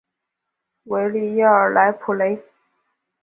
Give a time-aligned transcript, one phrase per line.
[0.85, 2.41] 维利耶尔莱普雷。